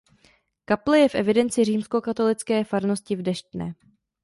Kaple 0.65 0.97
je 0.99 1.09
v 1.09 1.15
evidenci 1.15 1.63
Římskokatolické 1.65 2.63
farnosti 2.63 3.15
v 3.15 3.21
Deštné. 3.21 3.75